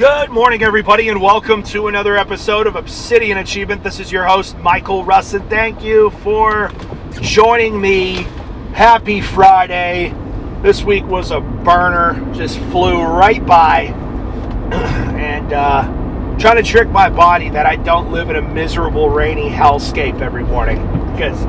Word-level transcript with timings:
Good 0.00 0.30
morning, 0.30 0.62
everybody, 0.62 1.10
and 1.10 1.20
welcome 1.20 1.62
to 1.64 1.88
another 1.88 2.16
episode 2.16 2.66
of 2.66 2.74
Obsidian 2.74 3.36
Achievement. 3.36 3.84
This 3.84 4.00
is 4.00 4.10
your 4.10 4.24
host, 4.24 4.56
Michael 4.56 5.04
Russin. 5.04 5.46
Thank 5.50 5.84
you 5.84 6.08
for 6.22 6.72
joining 7.20 7.78
me. 7.78 8.22
Happy 8.72 9.20
Friday. 9.20 10.14
This 10.62 10.82
week 10.82 11.04
was 11.04 11.32
a 11.32 11.40
burner, 11.40 12.14
just 12.34 12.58
flew 12.70 13.02
right 13.02 13.44
by. 13.44 13.82
and 14.72 15.52
uh, 15.52 15.82
trying 16.38 16.56
to 16.56 16.62
trick 16.62 16.88
my 16.88 17.10
body 17.10 17.50
that 17.50 17.66
I 17.66 17.76
don't 17.76 18.10
live 18.10 18.30
in 18.30 18.36
a 18.36 18.42
miserable, 18.42 19.10
rainy 19.10 19.50
hellscape 19.50 20.22
every 20.22 20.44
morning. 20.44 20.78
Because 21.12 21.44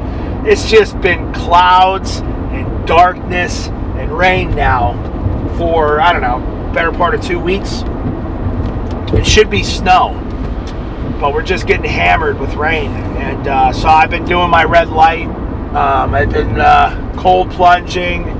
it's 0.45 0.69
just 0.69 0.99
been 0.99 1.33
clouds 1.33 2.17
and 2.17 2.85
darkness 2.85 3.69
and 3.69 4.11
rain 4.11 4.53
now 4.55 4.91
for, 5.57 6.01
I 6.01 6.11
don't 6.11 6.21
know, 6.21 6.73
better 6.73 6.91
part 6.91 7.15
of 7.15 7.21
two 7.21 7.39
weeks. 7.39 7.85
It 9.13 9.25
should 9.27 9.49
be 9.49 9.61
snow, 9.61 10.13
but 11.19 11.33
we're 11.33 11.43
just 11.43 11.67
getting 11.67 11.89
hammered 11.89 12.39
with 12.39 12.53
rain. 12.53 12.91
And 12.91 13.45
uh, 13.45 13.73
so 13.73 13.89
I've 13.89 14.09
been 14.09 14.23
doing 14.23 14.49
my 14.49 14.63
red 14.63 14.89
light. 14.89 15.27
Um, 15.27 16.15
I've 16.15 16.31
been 16.31 16.59
uh, 16.59 17.13
cold 17.17 17.51
plunging. 17.51 18.29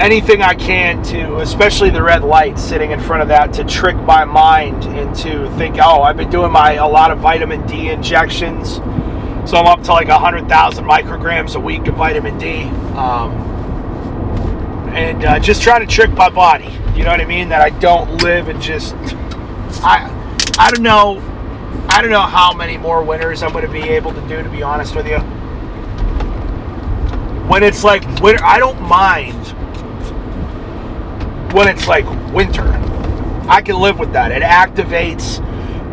Anything 0.00 0.42
I 0.42 0.54
can 0.54 1.02
to, 1.04 1.38
especially 1.38 1.90
the 1.90 2.02
red 2.02 2.22
light, 2.22 2.56
sitting 2.56 2.92
in 2.92 3.00
front 3.00 3.22
of 3.22 3.28
that 3.28 3.52
to 3.54 3.64
trick 3.64 3.96
my 3.96 4.24
mind 4.24 4.84
into 4.84 5.50
think, 5.58 5.78
oh, 5.82 6.02
I've 6.02 6.16
been 6.16 6.30
doing 6.30 6.52
my 6.52 6.74
a 6.74 6.86
lot 6.86 7.10
of 7.10 7.18
vitamin 7.18 7.66
D 7.66 7.90
injections, 7.90 8.76
so 9.50 9.56
I'm 9.56 9.66
up 9.66 9.82
to 9.82 9.92
like 9.92 10.08
hundred 10.08 10.48
thousand 10.48 10.84
micrograms 10.84 11.56
a 11.56 11.60
week 11.60 11.88
of 11.88 11.96
vitamin 11.96 12.38
D. 12.38 12.62
Um, 12.96 13.49
and 14.94 15.24
uh, 15.24 15.38
just 15.38 15.62
trying 15.62 15.80
to 15.80 15.86
trick 15.86 16.10
my 16.12 16.28
body. 16.28 16.70
You 16.94 17.04
know 17.04 17.10
what 17.10 17.20
I 17.20 17.24
mean? 17.24 17.48
That 17.48 17.60
I 17.60 17.70
don't 17.78 18.22
live 18.22 18.48
and 18.48 18.60
just 18.60 18.94
I 19.82 20.08
I 20.58 20.70
don't 20.70 20.82
know 20.82 21.18
I 21.88 22.02
don't 22.02 22.10
know 22.10 22.20
how 22.20 22.52
many 22.52 22.76
more 22.76 23.02
winters 23.02 23.42
I'm 23.42 23.52
going 23.52 23.66
to 23.66 23.72
be 23.72 23.82
able 23.82 24.12
to 24.12 24.20
do. 24.28 24.42
To 24.42 24.48
be 24.48 24.62
honest 24.62 24.94
with 24.94 25.06
you, 25.06 25.18
when 27.48 27.62
it's 27.62 27.82
like 27.82 28.04
winter, 28.20 28.44
I 28.44 28.58
don't 28.58 28.80
mind 28.82 29.46
when 31.52 31.68
it's 31.68 31.86
like 31.86 32.04
winter. 32.32 32.68
I 33.48 33.62
can 33.62 33.76
live 33.80 33.98
with 33.98 34.12
that. 34.12 34.30
It 34.30 34.42
activates 34.42 35.40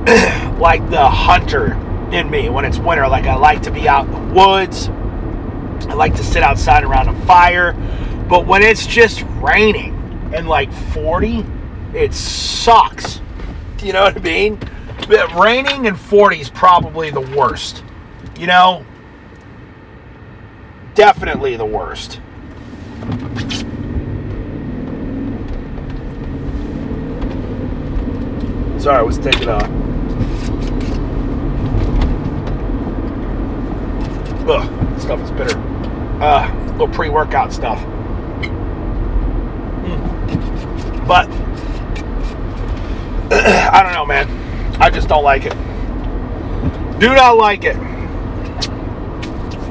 like 0.59 0.87
the 0.89 1.09
hunter 1.09 1.73
in 2.11 2.29
me 2.29 2.49
when 2.49 2.65
it's 2.65 2.77
winter. 2.77 3.07
Like 3.07 3.25
I 3.25 3.35
like 3.35 3.63
to 3.63 3.71
be 3.71 3.87
out 3.87 4.05
in 4.05 4.11
the 4.11 4.33
woods. 4.33 4.89
I 5.89 5.93
like 5.93 6.15
to 6.15 6.23
sit 6.23 6.43
outside 6.43 6.83
around 6.83 7.07
a 7.07 7.25
fire. 7.25 7.73
But 8.27 8.45
when 8.45 8.61
it's 8.61 8.85
just 8.85 9.23
raining 9.39 9.93
and 10.33 10.49
like 10.49 10.71
40, 10.71 11.45
it 11.93 12.13
sucks. 12.13 13.21
You 13.81 13.93
know 13.93 14.03
what 14.03 14.17
I 14.17 14.19
mean? 14.19 14.59
But 15.07 15.33
raining 15.35 15.87
and 15.87 15.97
40 15.97 16.41
is 16.41 16.49
probably 16.49 17.09
the 17.09 17.21
worst. 17.21 17.83
You 18.37 18.47
know? 18.47 18.85
Definitely 20.95 21.55
the 21.55 21.65
worst. 21.65 22.19
Sorry, 28.81 28.99
I 28.99 29.01
was 29.01 29.17
taking 29.17 29.47
off. 29.47 29.63
Ugh, 34.49 34.99
stuff 34.99 35.21
is 35.21 35.31
bitter. 35.31 35.57
Uh, 36.21 36.71
little 36.71 36.87
pre 36.87 37.09
workout 37.09 37.53
stuff. 37.53 37.83
But 41.07 41.29
I 43.31 43.81
don't 43.81 43.93
know, 43.93 44.05
man. 44.05 44.27
I 44.81 44.89
just 44.89 45.07
don't 45.07 45.23
like 45.23 45.45
it. 45.45 45.53
Do 46.99 47.13
not 47.13 47.37
like 47.37 47.63
it. 47.63 47.77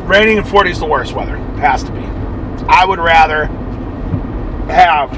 Raining 0.06 0.38
and 0.38 0.48
40 0.48 0.70
is 0.70 0.78
the 0.78 0.86
worst 0.86 1.12
weather. 1.12 1.36
It 1.36 1.58
has 1.58 1.82
to 1.84 1.92
be. 1.92 2.00
I 2.68 2.84
would 2.84 2.98
rather 2.98 3.46
have 4.66 5.12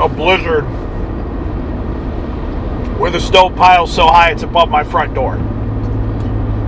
a 0.00 0.08
blizzard 0.08 0.64
where 2.98 3.10
the 3.10 3.20
snow 3.20 3.50
pile's 3.50 3.94
so 3.94 4.06
high 4.06 4.30
it's 4.30 4.42
above 4.42 4.68
my 4.68 4.84
front 4.84 5.14
door 5.14 5.36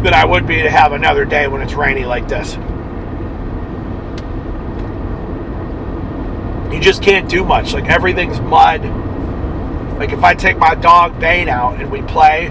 than 0.03 0.15
I 0.15 0.25
would 0.25 0.47
be 0.47 0.63
to 0.63 0.71
have 0.71 0.93
another 0.93 1.25
day 1.25 1.49
when 1.49 1.63
it's 1.63 1.75
rainy 1.75 2.05
like 2.05 2.29
this. 2.29 2.57
You 6.73 6.81
just 6.81 7.03
can't 7.03 7.29
do 7.29 7.45
much. 7.45 7.75
Like 7.75 7.87
everything's 7.87 8.41
mud. 8.41 8.83
Like 9.99 10.13
if 10.13 10.25
I 10.25 10.35
take 10.35 10.57
my 10.57 10.75
dog 10.75 11.21
Bane 11.21 11.49
out 11.49 11.81
and 11.81 11.91
we 11.91 12.03
play, 12.03 12.49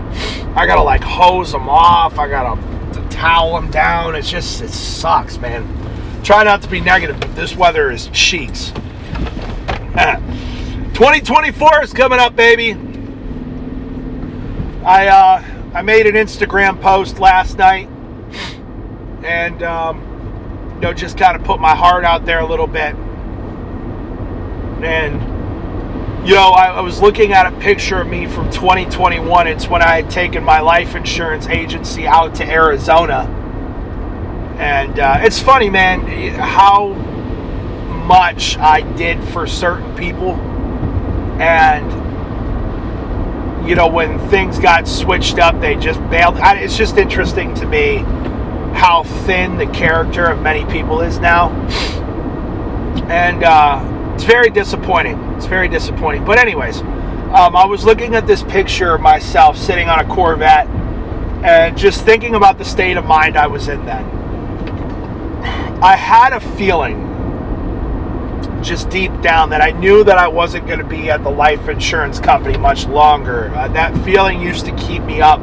I 0.56 0.66
gotta 0.68 0.84
like 0.84 1.04
hose 1.04 1.54
him 1.54 1.68
off. 1.68 2.20
I 2.20 2.30
gotta 2.30 2.62
towel 3.10 3.58
him 3.58 3.72
down. 3.72 4.16
It's 4.16 4.30
just 4.30 4.62
it 4.62 4.70
sucks, 4.70 5.38
man. 5.38 5.68
Try 6.24 6.44
not 6.44 6.62
to 6.62 6.70
be 6.70 6.80
negative, 6.80 7.20
but 7.20 7.36
this 7.36 7.56
weather 7.56 7.90
is 7.90 8.08
cheeks. 8.14 8.72
2024 10.94 11.84
is 11.84 11.94
coming 11.94 12.20
up, 12.20 12.36
baby. 12.36 12.74
I 14.86 15.08
uh, 15.08 15.44
I 15.74 15.82
made 15.82 16.06
an 16.06 16.16
Instagram 16.16 16.80
post 16.80 17.20
last 17.20 17.58
night, 17.58 17.90
and 19.24 19.64
um, 19.64 20.74
you 20.76 20.82
know 20.82 20.94
just 20.94 21.18
kind 21.18 21.36
of 21.36 21.44
put 21.44 21.60
my 21.60 21.76
heart 21.76 22.06
out 22.06 22.26
there 22.26 22.40
a 22.40 22.46
little 22.46 22.68
bit 22.68 22.96
and, 24.84 26.28
you 26.28 26.36
know, 26.36 26.50
I, 26.50 26.68
I, 26.68 26.82
was 26.82 27.02
looking 27.02 27.34
at 27.34 27.52
a 27.52 27.52
picture 27.60 28.02
of 28.02 28.08
me 28.08 28.28
from 28.28 28.52
2021. 28.52 29.48
It's 29.48 29.68
when 29.68 29.82
I 29.82 30.02
had 30.02 30.10
taken 30.10 30.44
my 30.44 30.60
life 30.60 30.96
insurance 30.96 31.48
agency 31.48 32.08
out 32.08 32.36
to 32.36 32.46
Arizona. 32.46 33.28
And 34.58 35.00
uh, 35.00 35.20
it's 35.22 35.40
funny, 35.40 35.70
man, 35.70 36.02
how 36.36 36.94
much 38.06 38.58
I 38.58 38.82
did 38.96 39.24
for 39.30 39.48
certain 39.48 39.96
people. 39.96 40.36
And, 41.40 41.90
you 43.68 43.76
know, 43.76 43.88
when 43.88 44.20
things 44.30 44.60
got 44.60 44.88
switched 44.88 45.40
up, 45.40 45.60
they 45.62 45.76
just 45.76 46.00
bailed. 46.10 46.36
It's 46.40 46.78
just 46.78 46.98
interesting 46.98 47.54
to 47.56 47.66
me 47.66 47.98
how 48.74 49.04
thin 49.26 49.58
the 49.58 49.68
character 49.68 50.26
of 50.26 50.42
many 50.42 50.66
people 50.72 51.02
is 51.02 51.20
now. 51.20 51.50
And, 53.10 53.44
uh, 53.44 53.91
it's 54.14 54.24
very 54.24 54.50
disappointing. 54.50 55.18
It's 55.36 55.46
very 55.46 55.68
disappointing. 55.68 56.26
But 56.26 56.38
anyways, 56.38 56.82
um, 56.82 57.56
I 57.56 57.66
was 57.66 57.86
looking 57.86 58.16
at 58.16 58.28
this 58.28 58.44
picture 58.44 58.94
of 58.94 59.02
myself 59.02 59.58
sitting 59.58 59.90
on 59.90 60.00
a 60.00 60.06
Corvette 60.06 60.68
and 61.44 61.78
just 61.78 62.04
thinking 62.06 62.36
about 62.36 62.58
the 62.58 62.66
state 62.66 62.98
of 62.98 63.06
mind 63.06 63.38
I 63.38 63.48
was 63.48 63.68
in 63.68 63.86
then. 63.86 64.06
I 65.82 65.96
had 65.96 66.34
a 66.34 66.40
feeling 66.40 67.08
just 68.62 68.90
deep 68.90 69.12
down 69.22 69.50
that 69.50 69.62
I 69.62 69.72
knew 69.72 70.04
that 70.04 70.18
I 70.18 70.28
wasn't 70.28 70.68
going 70.68 70.80
to 70.80 70.86
be 70.86 71.10
at 71.10 71.24
the 71.24 71.32
life 71.32 71.68
insurance 71.68 72.20
company 72.20 72.58
much 72.58 72.86
longer. 72.86 73.52
Uh, 73.56 73.68
that 73.70 73.98
feeling 74.04 74.42
used 74.42 74.66
to 74.66 74.76
keep 74.76 75.02
me 75.04 75.22
up 75.22 75.40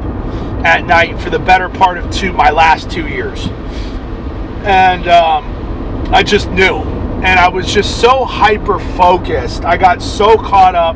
at 0.63 0.85
night 0.85 1.19
for 1.19 1.29
the 1.29 1.39
better 1.39 1.69
part 1.69 1.97
of 1.97 2.09
two 2.11 2.31
my 2.31 2.49
last 2.49 2.89
two 2.89 3.07
years, 3.07 3.47
and 4.63 5.07
um, 5.07 6.13
I 6.13 6.23
just 6.23 6.49
knew 6.51 6.98
and 7.21 7.37
I 7.37 7.49
was 7.49 7.71
just 7.71 7.99
so 7.99 8.23
hyper 8.23 8.79
focused. 8.79 9.65
I 9.65 9.75
got 9.75 10.01
so 10.01 10.37
caught 10.37 10.73
up 10.73 10.95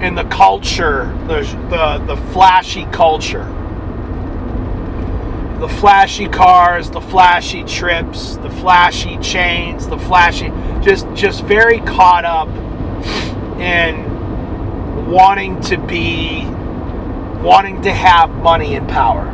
in 0.00 0.14
the 0.14 0.24
culture, 0.24 1.06
the, 1.26 1.42
the, 1.68 2.14
the 2.14 2.16
flashy 2.32 2.84
culture. 2.86 3.44
The 5.58 5.68
flashy 5.68 6.28
cars, 6.28 6.90
the 6.90 7.00
flashy 7.00 7.64
trips, 7.64 8.36
the 8.36 8.50
flashy 8.50 9.16
chains, 9.18 9.88
the 9.88 9.98
flashy 9.98 10.52
just 10.80 11.06
just 11.14 11.44
very 11.44 11.78
caught 11.80 12.24
up 12.24 12.48
in 13.60 15.08
wanting 15.08 15.60
to 15.62 15.76
be 15.76 16.44
wanting 17.42 17.82
to 17.82 17.92
have 17.92 18.30
money 18.30 18.74
and 18.74 18.88
power. 18.88 19.28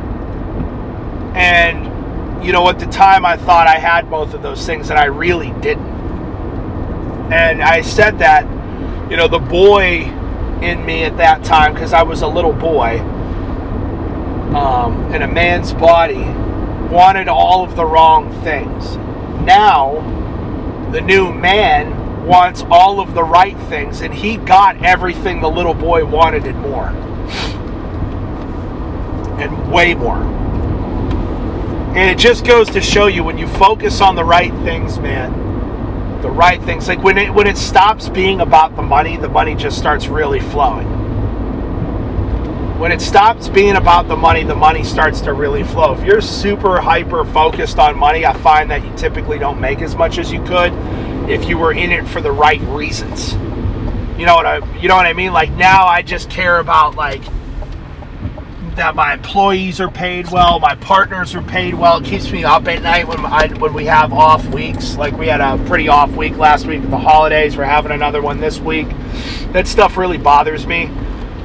And 1.35 2.45
you 2.45 2.53
know, 2.53 2.69
at 2.69 2.79
the 2.79 2.87
time 2.87 3.25
I 3.25 3.37
thought 3.37 3.67
I 3.67 3.79
had 3.79 4.11
both 4.11 4.35
of 4.35 4.43
those 4.43 4.65
things 4.65 4.91
and 4.91 4.99
I 4.99 5.07
really 5.07 5.53
didn't. 5.61 5.98
And 7.31 7.63
I 7.63 7.83
said 7.83 8.19
that, 8.21 8.45
you 9.11 9.17
know, 9.17 9.29
the 9.29 9.39
boy 9.39 10.03
in 10.63 10.85
me 10.85 11.05
at 11.05 11.17
that 11.19 11.45
time, 11.45 11.75
because 11.75 11.93
I 11.93 12.03
was 12.03 12.23
a 12.23 12.27
little 12.27 12.53
boy 12.53 13.01
um, 14.55 15.15
in 15.15 15.23
a 15.23 15.29
man's 15.29 15.73
body, 15.75 16.25
wanted 16.91 17.29
all 17.29 17.63
of 17.63 17.77
the 17.77 17.85
wrong 17.85 18.33
things. 18.43 18.97
Now, 19.45 20.01
the 20.91 21.01
new 21.03 21.33
man 21.33 22.27
wants 22.27 22.63
all 22.71 23.01
of 23.01 23.15
the 23.15 23.23
right 23.23 23.59
things, 23.69 24.01
and 24.01 24.13
he 24.13 24.37
got 24.39 24.83
everything 24.83 25.41
the 25.41 25.51
little 25.51 25.75
boy 25.75 26.05
wanted 26.05 26.47
and 26.47 26.59
more. 26.61 26.89
And 29.39 29.71
way 29.71 29.95
more. 29.95 30.23
And 31.97 32.11
it 32.11 32.19
just 32.19 32.45
goes 32.45 32.69
to 32.71 32.81
show 32.81 33.07
you 33.07 33.23
when 33.23 33.39
you 33.39 33.47
focus 33.47 34.01
on 34.01 34.17
the 34.17 34.25
right 34.25 34.53
things, 34.65 34.99
man, 34.99 35.48
the 36.23 36.31
right 36.31 36.63
things. 36.63 36.89
Like 36.89 37.03
when 37.03 37.19
it 37.19 37.33
when 37.33 37.47
it 37.47 37.57
stops 37.57 38.09
being 38.09 38.41
about 38.41 38.77
the 38.77 38.83
money, 38.83 39.17
the 39.17 39.29
money 39.29 39.55
just 39.55 39.79
starts 39.79 40.07
really 40.07 40.41
flowing. 40.41 40.87
When 42.79 42.93
it 42.93 43.01
stops 43.01 43.49
being 43.49 43.77
about 43.77 44.07
the 44.07 44.17
money, 44.17 44.45
the 44.45 44.55
money 44.55 44.85
starts 44.85 45.21
to 45.23 45.33
really 45.33 45.65
flow. 45.65 45.95
If 45.95 46.05
you're 46.05 46.21
super 46.21 46.81
hyper 46.81 47.25
focused 47.25 47.79
on 47.79 47.99
money, 47.99 48.25
I 48.25 48.33
find 48.35 48.71
that 48.71 48.85
you 48.85 48.95
typically 48.97 49.39
don't 49.39 49.61
make 49.61 49.81
as 49.81 49.97
much 49.97 50.19
as 50.19 50.31
you 50.31 50.41
could 50.45 50.73
if 51.29 51.49
you 51.49 51.59
were 51.59 51.73
in 51.73 51.91
it 51.91 52.07
for 52.07 52.21
the 52.21 52.31
right 52.31 52.61
reasons. 52.63 53.33
You 54.19 54.27
know 54.27 54.35
what 54.35 54.47
I 54.47 54.79
you 54.79 54.89
know 54.89 54.97
what 54.97 55.07
I 55.07 55.13
mean? 55.13 55.33
Like 55.33 55.51
now 55.53 55.87
I 55.87 56.03
just 56.03 56.31
care 56.31 56.59
about 56.59 56.95
like 56.95 57.23
that 58.79 58.95
my 58.95 59.15
employees 59.15 59.81
are 59.81 59.91
paid 59.91 60.31
well, 60.31 60.61
my 60.61 60.75
partners 60.77 61.35
are 61.35 61.43
paid 61.43 61.75
well. 61.75 61.99
It 61.99 62.05
keeps 62.05 62.31
me 62.31 62.45
up 62.45 62.67
at 62.69 62.81
night 62.81 63.07
when 63.09 63.19
I, 63.27 63.49
when 63.59 63.75
we 63.75 63.85
have 63.87 64.13
off 64.13 64.47
weeks. 64.55 64.97
Like 64.97 65.17
we 65.19 65.27
had 65.27 65.41
a 65.41 65.63
pretty 65.67 65.89
off 65.89 66.13
week 66.13 66.37
last 66.37 66.65
week 66.65 66.81
with 66.81 66.91
the 66.91 66.99
holidays. 66.99 67.57
We're 67.57 67.65
having 67.65 67.91
another 67.91 68.23
one 68.23 68.39
this 68.39 68.61
week. 68.61 68.89
That 69.53 69.67
stuff 69.67 69.97
really 69.97 70.17
bothers 70.17 70.65
me 70.65 70.91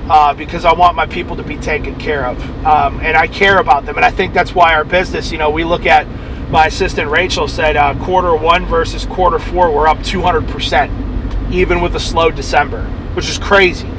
uh, 0.09 0.35
because 0.35 0.63
I 0.63 0.73
want 0.73 0.95
my 0.95 1.07
people 1.07 1.35
to 1.35 1.43
be 1.43 1.57
taken 1.57 1.97
care 1.97 2.25
of, 2.25 2.39
um, 2.65 2.99
and 3.01 3.17
I 3.17 3.27
care 3.27 3.57
about 3.57 3.85
them. 3.85 3.95
And 3.95 4.05
I 4.05 4.11
think 4.11 4.33
that's 4.33 4.53
why 4.53 4.75
our 4.75 4.85
business. 4.85 5.31
You 5.31 5.39
know, 5.39 5.49
we 5.49 5.63
look 5.63 5.87
at 5.87 6.07
my 6.51 6.67
assistant 6.67 7.09
Rachel 7.09 7.47
said 7.47 7.75
uh, 7.75 7.95
quarter 8.05 8.35
one 8.35 8.65
versus 8.67 9.05
quarter 9.07 9.39
four, 9.39 9.71
we're 9.71 9.87
up 9.87 10.03
200 10.03 10.47
percent, 10.49 10.91
even 11.51 11.81
with 11.81 11.95
a 11.95 11.99
slow 11.99 12.29
December, 12.29 12.85
which 13.15 13.27
is 13.27 13.39
crazy. 13.39 13.89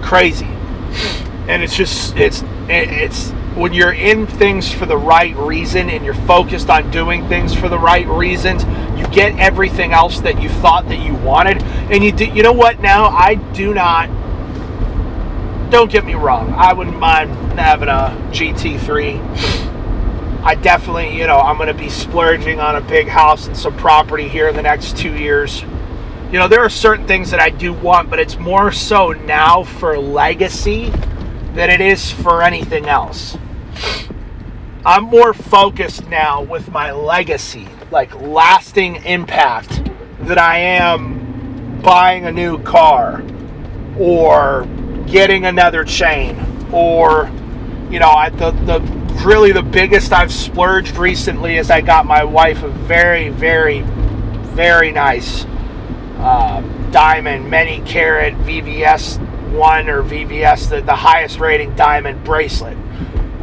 Crazy 0.00 0.48
and 1.48 1.62
it's 1.62 1.74
just 1.74 2.14
it's 2.16 2.44
it's 2.68 3.30
when 3.56 3.72
you're 3.72 3.92
in 3.92 4.26
things 4.26 4.70
for 4.70 4.86
the 4.86 4.96
right 4.96 5.34
reason 5.36 5.90
and 5.90 6.04
you're 6.04 6.14
focused 6.14 6.68
on 6.70 6.88
doing 6.90 7.26
things 7.28 7.54
for 7.54 7.68
the 7.68 7.78
right 7.78 8.06
reasons 8.06 8.62
you 8.96 9.06
get 9.08 9.36
everything 9.38 9.92
else 9.92 10.20
that 10.20 10.40
you 10.40 10.48
thought 10.48 10.88
that 10.88 10.98
you 11.04 11.14
wanted. 11.14 11.62
And 11.62 12.04
you 12.04 12.12
do, 12.12 12.26
you 12.26 12.42
know 12.42 12.52
what 12.52 12.80
now 12.80 13.06
i 13.06 13.34
do 13.34 13.72
not 13.74 14.08
don't 15.70 15.90
get 15.90 16.04
me 16.04 16.14
wrong 16.14 16.52
i 16.54 16.72
wouldn't 16.72 16.98
mind 16.98 17.30
having 17.58 17.88
a 17.88 18.16
gt3 18.30 19.20
i 20.44 20.54
definitely 20.54 21.14
you 21.16 21.26
know 21.26 21.38
i'm 21.38 21.56
going 21.56 21.66
to 21.66 21.74
be 21.74 21.90
splurging 21.90 22.60
on 22.60 22.76
a 22.76 22.80
big 22.80 23.08
house 23.08 23.46
and 23.46 23.56
some 23.56 23.76
property 23.76 24.28
here 24.28 24.48
in 24.48 24.56
the 24.56 24.62
next 24.62 24.96
two 24.96 25.14
years. 25.14 25.62
You 26.30 26.38
know 26.38 26.48
there 26.48 26.60
are 26.60 26.70
certain 26.70 27.06
things 27.06 27.30
that 27.30 27.40
i 27.40 27.48
do 27.48 27.72
want 27.72 28.10
but 28.10 28.18
it's 28.18 28.38
more 28.38 28.70
so 28.70 29.12
now 29.12 29.62
for 29.62 29.98
legacy 29.98 30.92
than 31.58 31.70
it 31.70 31.80
is 31.80 32.12
for 32.12 32.40
anything 32.40 32.86
else. 32.86 33.36
I'm 34.86 35.02
more 35.02 35.34
focused 35.34 36.06
now 36.06 36.40
with 36.40 36.70
my 36.70 36.92
legacy, 36.92 37.66
like 37.90 38.14
lasting 38.14 39.04
impact, 39.04 39.90
than 40.20 40.38
I 40.38 40.58
am 40.58 41.80
buying 41.82 42.26
a 42.26 42.30
new 42.30 42.62
car 42.62 43.24
or 43.98 44.68
getting 45.08 45.46
another 45.46 45.82
chain 45.82 46.38
or 46.70 47.28
you 47.90 47.98
know 47.98 48.10
I, 48.10 48.28
the 48.28 48.52
the 48.52 48.78
really 49.24 49.50
the 49.50 49.62
biggest 49.62 50.12
I've 50.12 50.32
splurged 50.32 50.96
recently 50.96 51.56
is 51.56 51.72
I 51.72 51.80
got 51.80 52.06
my 52.06 52.22
wife 52.22 52.62
a 52.62 52.68
very 52.68 53.30
very 53.30 53.80
very 54.54 54.92
nice 54.92 55.44
uh, 56.18 56.60
diamond 56.92 57.50
many 57.50 57.80
carat 57.80 58.34
VVS 58.34 59.27
one 59.52 59.88
or 59.88 60.02
VVS, 60.02 60.70
the, 60.70 60.80
the 60.82 60.94
highest 60.94 61.38
rating 61.38 61.74
diamond 61.76 62.22
bracelet. 62.24 62.76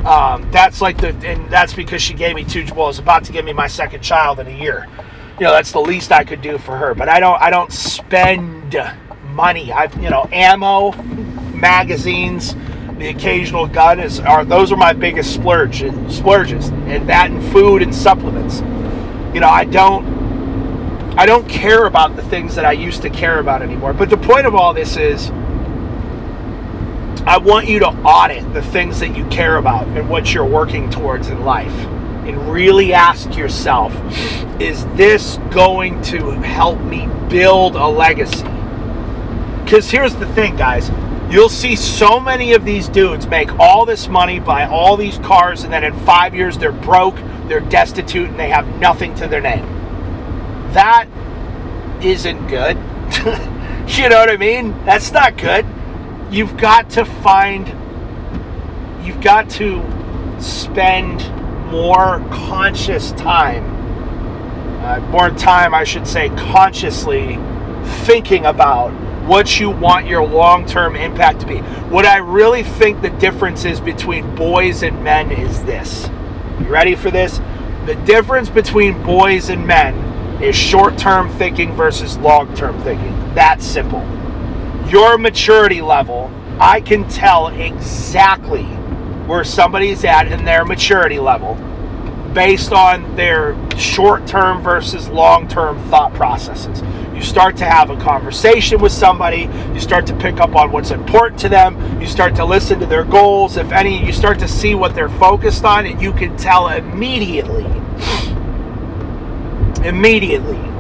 Um, 0.06 0.50
that's 0.52 0.81
like 0.81 0.98
the, 0.98 1.10
and 1.28 1.50
that's 1.50 1.74
because 1.74 2.02
she 2.02 2.13
gave 2.13 2.36
me 2.36 2.44
two. 2.44 2.66
Well, 2.75 2.90
is 2.90 3.00
about 3.00 3.24
to 3.25 3.31
give 3.31 3.44
me 3.44 3.54
my 3.54 3.68
second 3.68 4.02
child 4.02 4.40
in 4.40 4.48
a 4.48 4.52
year. 4.52 4.88
You 5.40 5.46
know, 5.46 5.52
that's 5.52 5.72
the 5.72 5.81
least 5.81 6.12
I 6.12 6.24
could 6.24 6.42
do 6.42 6.57
for 6.57 6.78
her. 6.78 6.94
But 6.94 7.10
I 7.10 7.19
don't, 7.19 7.42
I 7.42 7.50
don't 7.50 7.74
spend 7.74 8.75
money. 9.30 9.72
I, 9.72 9.86
you 10.00 10.10
know, 10.10 10.30
ammo, 10.31 10.92
magazines, 11.54 12.56
the 12.98 13.10
occasional 13.10 13.68
gun 13.68 14.00
is 14.00 14.19
are 14.22 14.46
those 14.46 14.72
are 14.72 14.78
my 14.78 14.94
biggest 14.94 15.34
splurge 15.34 15.84
splurges, 16.10 16.69
and 16.69 17.10
that 17.10 17.30
and 17.30 17.44
food 17.52 17.81
and 17.81 17.94
supplements. 17.94 18.62
You 19.34 19.42
know, 19.42 19.50
I 19.50 19.66
don't, 19.66 20.06
I 21.18 21.25
don't 21.25 21.48
care 21.50 21.88
about 21.88 22.16
the 22.16 22.24
things 22.24 22.56
that 22.56 22.63
I 22.63 22.72
used 22.72 23.02
to 23.02 23.10
care 23.10 23.40
about 23.40 23.62
anymore. 23.62 23.92
But 23.92 24.10
the 24.10 24.18
point 24.18 24.46
of 24.46 24.56
all 24.56 24.74
this 24.74 24.96
is 24.96 25.30
I 27.27 27.39
want 27.39 27.68
you 27.68 27.80
to 27.80 27.88
audit 27.88 28.54
the 28.54 28.62
things 28.62 29.00
that 29.00 29.18
you 29.18 29.25
care 29.30 29.57
about 29.57 29.88
and 29.88 30.07
what 30.07 30.31
you're 30.31 30.45
working 30.45 30.92
towards 30.92 31.30
in 31.30 31.44
life. 31.44 31.74
And 31.74 32.51
really 32.51 32.94
ask 32.94 33.36
yourself 33.36 33.92
is 34.62 34.86
this 34.95 35.38
going 35.50 36.01
to 36.04 36.30
help 36.42 36.80
me 36.81 37.07
build 37.27 37.75
a 37.75 37.88
legacy? 37.88 38.45
Because 39.63 39.89
here's 39.89 40.13
the 40.16 40.27
thing, 40.33 40.56
guys. 40.56 40.92
You'll 41.31 41.50
see 41.50 41.75
so 41.75 42.19
many 42.19 42.54
of 42.54 42.63
these 42.63 42.88
dudes 42.88 43.25
make 43.25 43.51
all 43.60 43.88
this 43.88 44.07
money, 44.07 44.39
buy 44.39 44.68
all 44.68 44.95
these 44.95 45.18
cars, 45.18 45.63
and 45.63 45.74
then 45.74 45.83
in 45.83 45.98
five 46.06 46.36
years 46.36 46.60
they're 46.60 46.71
broke, 46.71 47.16
they're 47.48 47.60
destitute, 47.60 48.30
and 48.30 48.39
they 48.39 48.50
have 48.50 48.68
nothing 48.80 49.16
to 49.16 49.28
their 49.28 49.42
name. 49.42 49.66
That 50.74 51.07
isn't 52.04 52.48
good. 52.48 52.78
you 53.98 54.10
know 54.10 54.19
what 54.19 54.30
I 54.30 54.38
mean? 54.38 54.74
That's 54.86 55.12
not 55.12 55.38
good 55.38 55.66
you've 56.36 56.58
got 56.58 56.90
to 56.90 57.06
find 57.06 57.66
you've 59.06 59.22
got 59.22 59.50
to 59.50 59.82
spend 60.38 61.20
more 61.72 62.20
conscious 62.30 63.14
time 63.14 63.64
uh, 64.84 65.00
more 65.12 65.30
time 65.30 65.74
i 65.74 65.84
should 65.84 66.06
say 66.06 66.28
consciously 66.30 67.40
thinking 68.04 68.46
about 68.46 68.92
what 69.26 69.60
you 69.60 69.70
want 69.70 70.06
your 70.06 70.24
long-term 70.24 70.96
impact 70.96 71.40
to 71.40 71.48
be. 71.48 71.58
What 71.90 72.06
i 72.06 72.18
really 72.18 72.64
think 72.64 73.02
the 73.02 73.10
difference 73.12 73.66
is 73.66 73.80
between 73.80 74.36
boys 74.36 74.84
and 74.84 75.04
men 75.04 75.31
is 75.31 75.64
this. 75.64 76.10
You 76.60 76.68
ready 76.68 76.96
for 76.96 77.10
this? 77.10 77.40
The 77.86 77.96
difference 78.06 78.50
between 78.50 79.02
boys 79.04 79.50
and 79.50 79.66
men 79.66 80.44
is 80.44 80.56
short-term 80.56 81.30
thinking 81.38 81.74
versus 81.74 82.18
long-term 82.18 82.81
thinking. 82.84 83.14
That's 83.34 83.66
simple 83.66 84.06
your 84.90 85.18
maturity 85.18 85.82
level, 85.82 86.32
I 86.60 86.82
can 86.82 87.08
tell 87.10 87.48
exactly 87.48 88.64
where 89.26 89.44
somebody's 89.44 90.04
at 90.06 90.32
in 90.32 90.46
their 90.46 90.64
maturity 90.66 91.20
level 91.20 91.56
based 92.34 92.72
on 92.72 93.16
their 93.16 93.58
short 93.78 94.28
term 94.28 94.62
versus 94.62 95.08
long 95.10 95.48
term 95.48 95.80
thought 95.90 96.14
processes. 96.14 96.82
You 97.16 97.22
start 97.22 97.56
to 97.58 97.66
have 97.66 97.90
a 97.90 97.98
conversation 97.98 98.82
with 98.82 98.92
somebody, 98.92 99.50
you 99.74 99.80
start 99.80 100.06
to 100.07 100.16
pick 100.16 100.40
up 100.40 100.56
on 100.56 100.71
what's 100.71 100.92
important 100.92 101.40
to 101.42 101.50
them, 101.50 102.02
you 102.02 102.07
start 102.07 102.36
to 102.36 102.45
listen 102.45 102.80
to 102.81 102.86
their 102.86 103.06
goals, 103.06 103.56
if 103.57 103.71
any, 103.71 104.06
you 104.06 104.12
start 104.12 104.38
to 104.40 104.48
see 104.48 104.76
what 104.76 104.94
they're 104.94 105.09
focused 105.09 105.64
on, 105.64 105.86
and 105.86 106.02
you 106.02 106.12
can 106.12 106.36
tell 106.36 106.68
immediately. 106.68 107.66
Immediately 109.88 110.75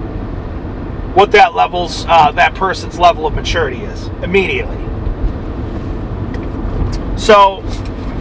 what 1.15 1.31
that 1.31 1.55
level's 1.55 2.05
uh, 2.07 2.31
that 2.33 2.53
person's 2.55 2.99
level 2.99 3.25
of 3.25 3.33
maturity 3.33 3.81
is 3.81 4.07
immediately. 4.21 4.75
So, 7.17 7.61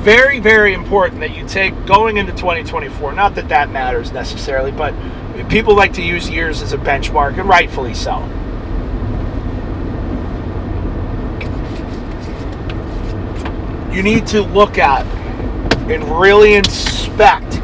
very 0.05 0.39
very 0.39 0.75
important 0.75 1.21
that 1.21 1.37
you 1.37 1.47
take 1.47 1.87
going 1.87 2.19
into 2.19 2.33
2024. 2.33 3.13
Not 3.13 3.35
that 3.35 3.49
that 3.49 3.71
matters 3.71 4.13
necessarily, 4.13 4.71
but 4.71 4.95
people 5.49 5.75
like 5.75 5.93
to 5.95 6.03
use 6.03 6.31
years 6.31 6.63
as 6.63 6.73
a 6.73 6.79
benchmark, 6.79 7.39
and 7.39 7.49
rightfully 7.49 7.95
so. 7.95 8.21
You 13.93 14.05
need 14.05 14.27
to 14.29 14.43
look 14.43 14.79
at 14.79 15.05
and 15.91 16.21
really 16.21 16.55
inspect 16.55 17.61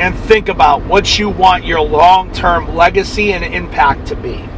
and 0.00 0.18
think 0.18 0.48
about 0.48 0.82
what 0.86 1.18
you 1.18 1.28
want 1.28 1.62
your 1.66 1.82
long 1.82 2.32
term 2.32 2.74
legacy 2.74 3.34
and 3.34 3.44
impact 3.44 4.06
to 4.06 4.16
be. 4.16 4.48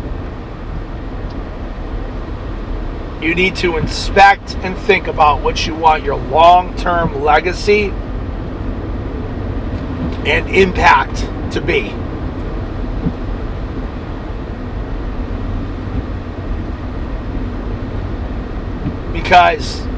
You 3.26 3.34
need 3.34 3.56
to 3.56 3.76
inspect 3.76 4.54
and 4.58 4.78
think 4.78 5.08
about 5.08 5.42
what 5.42 5.66
you 5.66 5.74
want 5.74 6.04
your 6.04 6.14
long 6.14 6.76
term 6.76 7.22
legacy 7.22 7.88
and 10.24 10.48
impact 10.48 11.26
to 11.52 11.60
be. 11.60 11.88
Because 19.12 19.91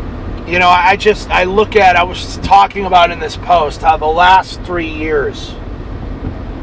you 0.46 0.58
know, 0.58 0.68
I 0.68 0.96
just 0.96 1.30
I 1.30 1.44
look 1.44 1.74
at 1.74 1.96
I 1.96 2.02
was 2.02 2.36
talking 2.38 2.84
about 2.84 3.10
in 3.10 3.18
this 3.18 3.36
post 3.36 3.80
how 3.80 3.96
the 3.96 4.06
last 4.06 4.60
three 4.62 4.90
years 4.90 5.54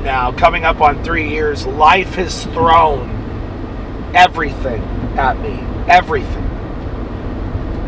now 0.04 0.32
coming 0.32 0.66
up 0.66 0.82
on 0.82 1.04
three 1.04 1.30
years, 1.30 1.66
life 1.66 2.16
has 2.16 2.46
thrown 2.46 3.10
everything 4.16 4.82
at 5.18 5.40
me, 5.40 5.60
everything, 5.88 6.44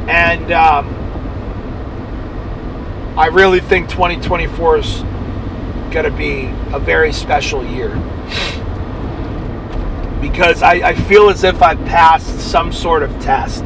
and 0.07 0.51
um, 0.51 0.87
I 3.17 3.27
really 3.27 3.59
think 3.59 3.89
2024 3.89 4.77
is 4.77 5.01
going 5.91 6.05
to 6.05 6.11
be 6.11 6.45
a 6.73 6.79
very 6.79 7.13
special 7.13 7.63
year 7.63 7.89
because 10.19 10.63
I, 10.63 10.73
I 10.73 10.95
feel 10.95 11.29
as 11.29 11.43
if 11.43 11.61
I've 11.61 11.83
passed 11.85 12.39
some 12.39 12.71
sort 12.71 13.03
of 13.03 13.11
test. 13.21 13.63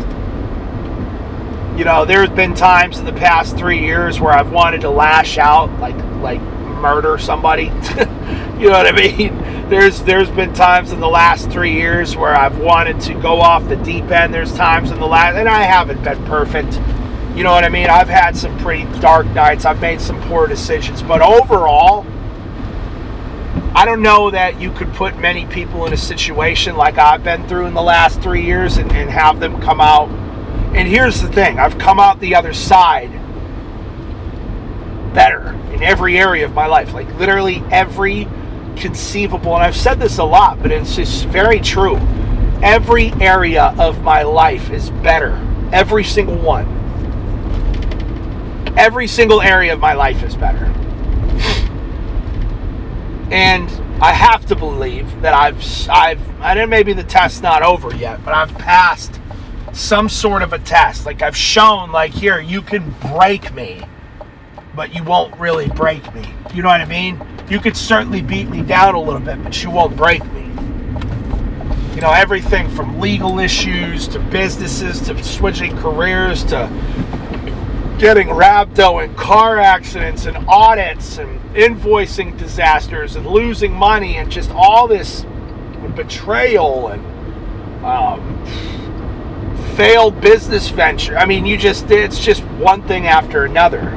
You 1.77 1.85
know, 1.85 2.05
there's 2.05 2.29
been 2.29 2.55
times 2.55 2.97
in 2.97 3.05
the 3.05 3.13
past 3.13 3.55
three 3.55 3.79
years 3.79 4.19
where 4.19 4.33
I've 4.33 4.51
wanted 4.51 4.81
to 4.81 4.89
lash 4.89 5.37
out, 5.37 5.71
like 5.79 5.95
like 6.23 6.41
murder 6.41 7.19
somebody. 7.19 7.65
you 8.57 8.69
know 8.69 8.71
what 8.71 8.87
I 8.87 8.93
mean? 8.93 9.69
There's 9.69 10.01
there's 10.01 10.31
been 10.31 10.55
times 10.55 10.91
in 10.91 10.99
the 10.99 11.07
last 11.07 11.51
three 11.51 11.73
years 11.73 12.15
where 12.15 12.33
I've 12.33 12.57
wanted 12.57 12.99
to 13.01 13.13
go 13.13 13.41
off 13.41 13.67
the 13.69 13.75
deep 13.75 14.05
end. 14.09 14.33
There's 14.33 14.51
times 14.55 14.89
in 14.89 14.99
the 14.99 15.05
last, 15.05 15.35
and 15.35 15.47
I 15.47 15.61
haven't 15.61 16.03
been 16.03 16.25
perfect. 16.25 16.73
You 17.37 17.43
know 17.43 17.51
what 17.51 17.63
I 17.63 17.69
mean? 17.69 17.91
I've 17.91 18.09
had 18.09 18.35
some 18.35 18.57
pretty 18.57 18.85
dark 18.99 19.27
nights. 19.27 19.63
I've 19.63 19.79
made 19.79 20.01
some 20.01 20.19
poor 20.23 20.47
decisions, 20.47 21.03
but 21.03 21.21
overall, 21.21 22.07
I 23.75 23.85
don't 23.85 24.01
know 24.01 24.31
that 24.31 24.59
you 24.59 24.71
could 24.71 24.91
put 24.93 25.15
many 25.19 25.45
people 25.45 25.85
in 25.85 25.93
a 25.93 25.97
situation 25.97 26.75
like 26.75 26.97
I've 26.97 27.23
been 27.23 27.47
through 27.47 27.67
in 27.67 27.75
the 27.75 27.83
last 27.83 28.19
three 28.21 28.43
years 28.43 28.77
and, 28.77 28.91
and 28.91 29.11
have 29.11 29.39
them 29.39 29.61
come 29.61 29.79
out. 29.79 30.09
And 30.75 30.87
here's 30.87 31.21
the 31.21 31.31
thing 31.31 31.59
I've 31.59 31.77
come 31.77 31.99
out 31.99 32.19
the 32.19 32.35
other 32.35 32.53
side 32.53 33.11
better 35.13 35.53
in 35.73 35.81
every 35.81 36.17
area 36.17 36.45
of 36.45 36.53
my 36.53 36.67
life, 36.67 36.93
like 36.93 37.11
literally 37.17 37.63
every 37.71 38.27
conceivable. 38.75 39.55
And 39.55 39.63
I've 39.63 39.75
said 39.75 39.99
this 39.99 40.19
a 40.19 40.23
lot, 40.23 40.61
but 40.61 40.71
it's 40.71 40.95
just 40.95 41.25
very 41.25 41.59
true. 41.59 41.97
Every 42.61 43.11
area 43.13 43.73
of 43.77 44.01
my 44.01 44.23
life 44.23 44.69
is 44.71 44.89
better. 44.89 45.35
Every 45.71 46.03
single 46.03 46.37
one. 46.37 46.65
Every 48.77 49.07
single 49.07 49.41
area 49.41 49.73
of 49.73 49.79
my 49.79 49.93
life 49.93 50.23
is 50.23 50.35
better. 50.35 50.65
And 53.31 53.69
I 54.01 54.13
have 54.13 54.45
to 54.45 54.55
believe 54.55 55.21
that 55.21 55.33
I've 55.33 55.61
I've 55.89 56.21
I 56.39 56.53
know 56.53 56.67
maybe 56.67 56.93
the 56.93 57.03
test's 57.03 57.41
not 57.41 57.63
over 57.63 57.93
yet, 57.95 58.23
but 58.23 58.33
I've 58.33 58.53
passed 58.57 59.19
some 59.77 60.09
sort 60.09 60.41
of 60.41 60.53
a 60.53 60.59
test. 60.59 61.05
Like 61.05 61.21
I've 61.21 61.37
shown 61.37 61.91
like 61.91 62.11
here 62.11 62.39
you 62.39 62.61
can 62.61 62.93
break 63.13 63.53
me, 63.53 63.83
but 64.75 64.93
you 64.93 65.03
won't 65.03 65.37
really 65.39 65.69
break 65.69 66.13
me. 66.15 66.27
You 66.53 66.63
know 66.63 66.69
what 66.69 66.81
I 66.81 66.85
mean? 66.85 67.21
You 67.49 67.59
could 67.59 67.77
certainly 67.77 68.21
beat 68.21 68.49
me 68.49 68.63
down 68.63 68.95
a 68.95 68.99
little 68.99 69.21
bit, 69.21 69.41
but 69.43 69.63
you 69.63 69.69
won't 69.69 69.95
break 69.95 70.23
me. 70.33 70.41
You 71.93 72.01
know, 72.01 72.11
everything 72.11 72.69
from 72.69 72.99
legal 72.99 73.39
issues 73.39 74.07
to 74.09 74.19
businesses 74.19 74.99
to 75.01 75.23
switching 75.23 75.75
careers 75.77 76.43
to 76.45 76.67
getting 77.99 78.27
rhabdo 78.27 79.03
and 79.03 79.15
car 79.17 79.57
accidents 79.57 80.25
and 80.25 80.37
audits 80.47 81.17
and 81.17 81.39
invoicing 81.55 82.37
disasters 82.37 83.15
and 83.15 83.25
losing 83.25 83.73
money 83.73 84.17
and 84.17 84.31
just 84.31 84.51
all 84.51 84.87
this 84.87 85.25
betrayal 85.95 86.89
and 86.89 87.03
um, 87.83 88.37
failed 89.77 90.19
business 90.19 90.69
venture. 90.69 91.15
I 91.15 91.25
mean, 91.27 91.45
you 91.45 91.55
just, 91.55 91.91
it's 91.91 92.17
just 92.17 92.41
one 92.43 92.81
thing 92.81 93.05
after 93.05 93.45
another. 93.45 93.91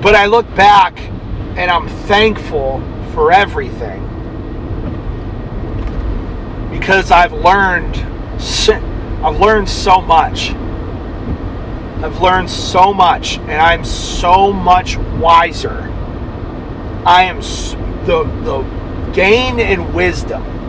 But 0.00 0.14
I 0.14 0.24
look 0.24 0.52
back 0.56 0.98
and 0.98 1.70
I'm 1.70 1.86
thankful 1.86 2.82
for 3.12 3.30
everything 3.30 4.00
because 6.70 7.10
I've 7.10 7.34
learned, 7.34 7.96
I've 9.22 9.38
learned 9.38 9.68
so 9.68 10.00
much. 10.00 10.52
I've 12.02 12.20
learned 12.22 12.50
so 12.50 12.92
much, 12.94 13.36
and 13.38 13.52
I'm 13.52 13.84
so 13.84 14.50
much 14.50 14.96
wiser. 14.96 15.88
I 17.04 17.24
am 17.24 17.36
the 18.06 18.24
the 18.44 19.12
gain 19.12 19.60
in 19.60 19.92
wisdom. 19.92 20.61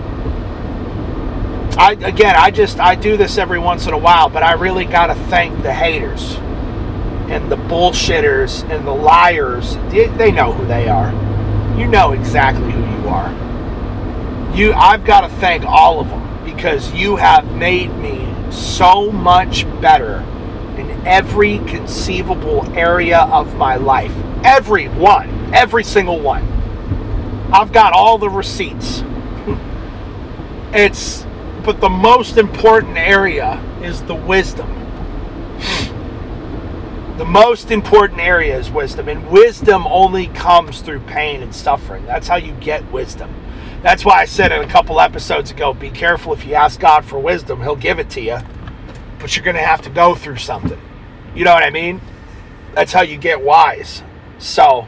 I 1.77 1.94
again, 1.94 2.36
I 2.38 2.51
just 2.51 2.80
I 2.80 2.96
do 2.96 3.18
this 3.18 3.38
every 3.38 3.60
once 3.60 3.88
in 3.88 3.94
a 3.94 3.98
while, 3.98 4.30
but 4.30 4.44
I 4.44 4.53
really 4.53 4.86
got 4.86 5.08
to 5.08 5.15
thank 5.15 5.63
the 5.63 5.74
haters 5.74 6.38
and 7.30 7.51
the 7.51 7.56
bullshitters 7.56 8.70
and 8.70 8.86
the 8.86 8.94
liars. 8.94 9.75
They, 9.89 10.08
they 10.08 10.32
know 10.32 10.53
who 10.53 10.65
they 10.68 10.88
are. 10.88 11.12
You 11.80 11.88
know 11.88 12.12
exactly 12.12 12.72
who 12.72 12.80
you 12.80 13.10
are. 13.10 13.32
You, 14.56 14.74
I've 14.74 15.03
got 15.03 15.22
to 15.22 15.30
thank 15.38 15.65
all 15.65 16.00
of 16.00 16.10
them 16.10 16.46
because 16.46 16.94
you 16.94 17.15
have 17.15 17.51
made 17.56 17.92
me 17.98 18.24
so 18.51 19.12
much 19.12 19.65
better 19.82 20.20
in 20.77 20.92
every 21.08 21.58
conceivable 21.60 22.72
area 22.77 23.22
of 23.22 23.56
my 23.56 23.77
life. 23.77 24.13
Every 24.44 24.89
one, 24.89 25.53
every 25.56 25.84
single 25.84 26.20
one. 26.20 26.44
I've 27.51 27.72
got 27.72 27.94
all 27.94 28.20
the 28.20 28.30
receipts. 28.30 29.03
it's, 30.74 31.23
but 31.63 31.82
the 31.82 31.89
most 31.89 32.38
important 32.38 32.98
area 32.98 33.62
is 33.82 34.01
the 34.03 34.15
wisdom. 34.15 34.70
The 37.17 37.25
most 37.25 37.72
important 37.72 38.20
area 38.20 38.58
is 38.58 38.72
wisdom, 38.72 39.08
and 39.08 39.29
wisdom 39.29 39.86
only 39.88 40.27
comes 40.27 40.82
through 40.82 41.01
pain 41.01 41.41
and 41.41 41.53
suffering. 41.53 42.05
That's 42.05 42.27
how 42.27 42.36
you 42.38 42.53
get 42.53 42.91
wisdom. 42.91 43.34
That's 43.82 44.03
why 44.03 44.22
I 44.22 44.25
said 44.25 44.51
it 44.51 44.63
a 44.63 44.67
couple 44.67 45.00
episodes 45.00 45.51
ago 45.51 45.74
be 45.74 45.89
careful 45.89 46.34
if 46.34 46.46
you 46.46 46.55
ask 46.55 46.79
God 46.79 47.05
for 47.05 47.20
wisdom, 47.20 47.62
He'll 47.62 47.75
give 47.75 48.00
it 48.00 48.10
to 48.12 48.22
you 48.22 48.39
but 49.24 49.38
you're 49.38 49.46
going 49.46 49.55
to 49.55 49.63
have 49.63 49.82
to 49.82 49.89
go 49.89 50.15
through 50.15 50.36
something. 50.36 50.79
You 51.34 51.46
know 51.46 51.53
what 51.53 51.63
I 51.63 51.70
mean? 51.70 52.01
That's 52.74 52.91
how 52.91 53.03
you 53.03 53.15
get 53.15 53.41
wise. 53.41 54.03
So, 54.38 54.86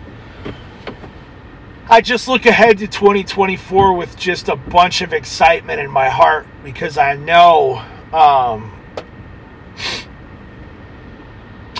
I 1.87 2.01
just 2.01 2.27
look 2.27 2.47
ahead 2.47 2.79
to 2.79 2.87
2024 2.87 3.93
with 3.93 4.17
just 4.17 4.49
a 4.49 4.55
bunch 4.55 5.01
of 5.01 5.13
excitement 5.13 5.79
in 5.79 5.91
my 5.91 6.09
heart 6.09 6.47
because 6.63 6.97
I 6.97 7.15
know 7.15 7.75
um, 8.11 8.75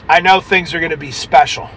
I 0.07 0.19
know 0.19 0.41
things 0.41 0.75
are 0.75 0.79
going 0.79 0.91
to 0.91 0.97
be 0.97 1.11
special. 1.11 1.71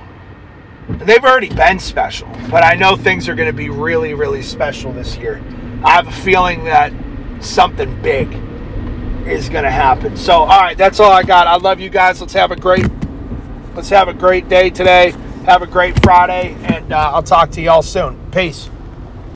They've 0.90 1.24
already 1.24 1.48
been 1.48 1.78
special, 1.78 2.28
but 2.50 2.62
I 2.62 2.74
know 2.74 2.96
things 2.96 3.30
are 3.30 3.34
going 3.34 3.48
to 3.48 3.56
be 3.56 3.70
really, 3.70 4.12
really 4.12 4.42
special 4.42 4.92
this 4.92 5.16
year. 5.16 5.42
I 5.82 5.92
have 5.92 6.06
a 6.06 6.12
feeling 6.12 6.64
that 6.64 6.92
something 7.40 8.02
big 8.02 8.30
is 9.26 9.48
going 9.48 9.64
to 9.64 9.70
happen. 9.70 10.18
So, 10.18 10.34
all 10.34 10.60
right, 10.60 10.76
that's 10.76 11.00
all 11.00 11.10
I 11.10 11.22
got. 11.22 11.46
I 11.46 11.56
love 11.56 11.80
you 11.80 11.88
guys. 11.88 12.20
Let's 12.20 12.34
have 12.34 12.50
a 12.50 12.56
great 12.56 12.86
let's 13.74 13.88
have 13.88 14.08
a 14.08 14.14
great 14.14 14.50
day 14.50 14.68
today. 14.68 15.14
Have 15.48 15.62
a 15.62 15.66
great 15.66 15.98
Friday, 16.02 16.54
and 16.64 16.92
uh, 16.92 17.12
I'll 17.14 17.22
talk 17.22 17.50
to 17.52 17.62
y'all 17.62 17.80
soon. 17.80 18.20
Peace. 18.32 18.68